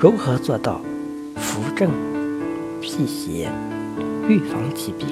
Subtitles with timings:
[0.00, 0.80] 如何做到
[1.36, 1.90] 扶正
[2.80, 3.50] 辟邪，
[4.26, 5.08] 预防疾病？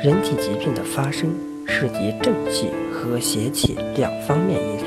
[0.00, 1.34] 人体疾病的发生
[1.66, 4.86] 涉及正气和邪气两方面因素，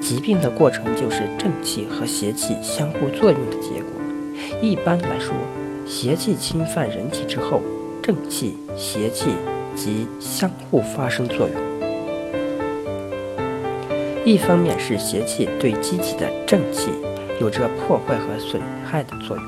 [0.00, 3.90] 疾病的过程就是正气和邪气相互作用的结果。
[4.62, 5.34] 一般来说，
[5.84, 7.60] 邪气侵犯人体之后，
[8.00, 9.30] 正气、邪气
[9.74, 11.56] 即相互发生作用。
[14.24, 16.90] 一方面是邪气对机体的正气
[17.40, 19.46] 有着破坏和损害的作用，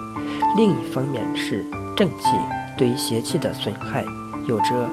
[0.56, 1.64] 另一方面是
[1.96, 2.28] 正气
[2.76, 4.04] 对邪气的损害
[4.46, 4.88] 有着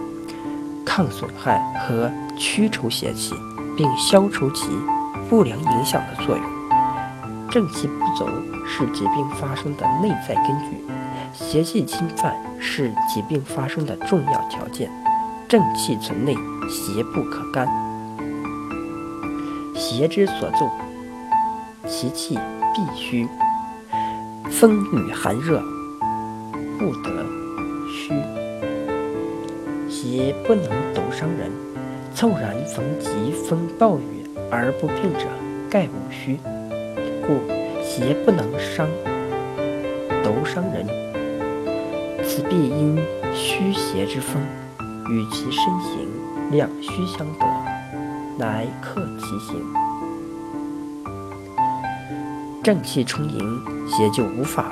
[0.85, 3.33] 抗损害和驱除邪气
[3.75, 4.69] 并消除其
[5.29, 6.45] 不良影响的作用。
[7.49, 8.25] 正气不足
[8.65, 10.83] 是疾病发生的内在根据，
[11.33, 14.89] 邪气侵犯是疾病发生的重要条件。
[15.47, 16.33] 正气存内，
[16.67, 17.67] 邪不可干。
[19.75, 20.71] 邪之所纵，
[21.87, 22.39] 其气
[22.73, 23.27] 必虚。
[24.49, 25.61] 风雨寒热，
[26.79, 27.25] 不得
[27.87, 28.13] 虚。
[29.89, 31.51] 邪不能独伤人，
[32.13, 35.25] 凑然逢疾风暴雨而不病者，
[35.69, 36.37] 盖无虚。
[37.25, 37.39] 故
[37.81, 38.87] 邪不能伤
[40.23, 40.85] 独伤人，
[42.23, 42.97] 此必因
[43.33, 44.41] 虚邪之风
[45.09, 46.09] 与其身形
[46.51, 47.45] 两虚相得，
[48.37, 49.82] 乃克其形。
[52.63, 54.71] 正气充盈，邪就无法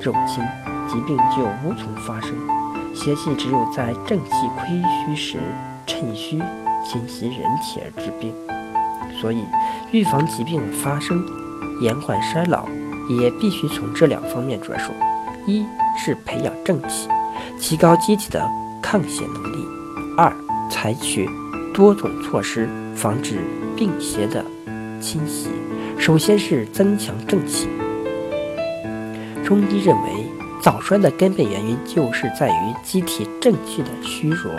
[0.00, 0.40] 入侵，
[0.88, 2.30] 疾病就无从发生。
[2.94, 5.38] 邪气只有在正气亏虚时
[5.84, 6.40] 趁虚
[6.86, 8.32] 侵袭人体而致病。
[9.20, 9.42] 所以，
[9.90, 11.24] 预防疾病的发生、
[11.80, 12.68] 延缓衰老，
[13.18, 14.92] 也必须从这两方面着手：
[15.44, 15.66] 一
[15.98, 17.08] 是培养正气，
[17.58, 18.48] 提高机体的
[18.80, 19.66] 抗邪能力；
[20.16, 20.32] 二，
[20.70, 21.28] 采取
[21.74, 23.40] 多种措施，防止
[23.74, 24.44] 病邪的
[25.00, 25.48] 侵袭。
[25.98, 27.68] 首先是增强正气。
[29.44, 30.26] 中医认为，
[30.60, 34.52] 早衰的根本原因就是在于机体正气的虚弱。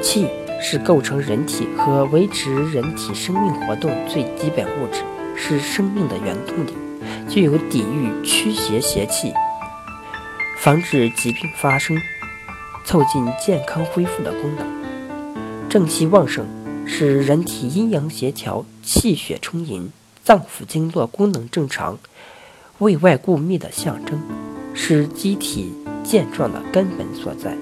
[0.00, 0.28] 气
[0.60, 5.02] 是构成人体和维持人体生命活动最基本物质，
[5.34, 6.74] 是生命的原动力，
[7.28, 9.32] 具有抵御驱邪邪气、
[10.58, 11.96] 防止疾病发生、
[12.84, 14.66] 促进健康恢复的功能。
[15.68, 16.46] 正气旺盛。
[16.90, 19.92] 使人体阴阳协调、气血充盈、
[20.24, 21.98] 脏腑经络功能正常、
[22.78, 24.18] 胃外固密的象征，
[24.72, 25.70] 是机体
[26.02, 27.54] 健壮的根本所在。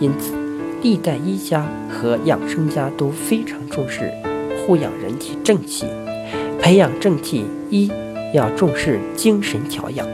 [0.00, 0.32] 因此，
[0.82, 4.12] 历代医家和养生家都非常重视
[4.66, 5.84] 护养人体正气。
[6.58, 7.92] 培养正气，一
[8.34, 10.06] 要重视精神调养，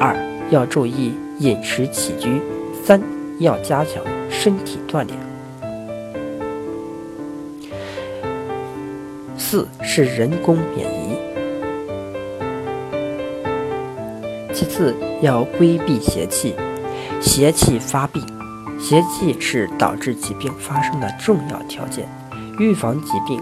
[0.00, 0.14] 二
[0.50, 2.40] 要注意饮食起居，
[2.84, 3.00] 三
[3.38, 5.35] 要加强身体锻炼。
[9.38, 11.16] 四是人工免疫，
[14.52, 16.54] 其次要规避邪气。
[17.20, 18.22] 邪气发病，
[18.78, 22.06] 邪气是导致疾病发生的重要条件。
[22.58, 23.40] 预防疾病，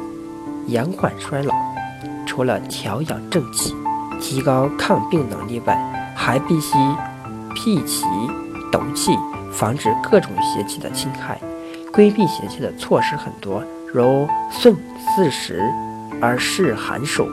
[0.67, 1.55] 延缓衰老，
[2.27, 3.75] 除了调养正气、
[4.21, 5.77] 提高抗病能力外，
[6.15, 6.75] 还必须
[7.55, 8.07] 辟邪
[8.71, 9.17] 斗气，
[9.53, 11.41] 防止各种邪气的侵害。
[11.93, 13.63] 规避邪气的措施很多，
[13.95, 15.63] 如顺四时。
[16.21, 17.29] 而是寒暑，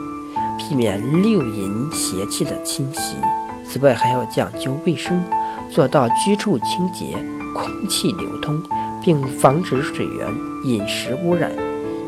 [0.58, 3.16] 避免六淫邪气的侵袭。
[3.64, 5.22] 此外，还要讲究卫生，
[5.70, 7.16] 做到居住清洁、
[7.54, 8.60] 空气流通，
[9.00, 10.28] 并防止水源、
[10.64, 11.50] 饮食污染，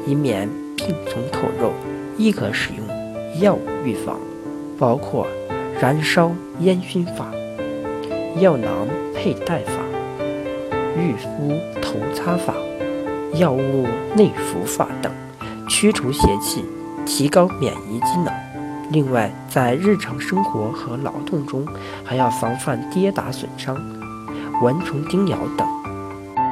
[0.05, 1.71] 以免病从口入。
[2.19, 4.19] 亦可使用药物预防，
[4.77, 5.27] 包括
[5.81, 7.33] 燃烧烟熏法、
[8.41, 9.73] 药囊佩戴法、
[10.99, 12.53] 浴敷头擦法、
[13.39, 13.87] 药物
[14.17, 15.13] 内服法等。
[15.69, 16.65] 驱除邪气，
[17.07, 18.33] 提高免疫机能。
[18.91, 21.67] 另外，在日常生活和劳动中，
[22.05, 23.75] 还要防范跌打损伤、
[24.63, 25.67] 蚊虫叮咬等。